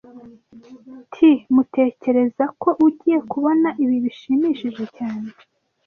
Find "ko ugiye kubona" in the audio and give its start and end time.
2.61-3.69